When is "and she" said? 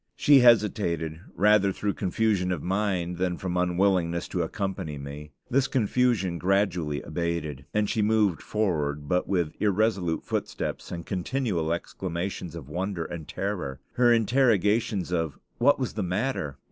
7.71-8.01